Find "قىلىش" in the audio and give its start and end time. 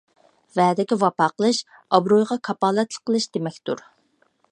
1.33-1.59, 3.11-3.29